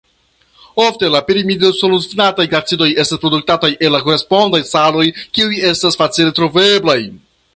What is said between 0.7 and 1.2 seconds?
Ofte la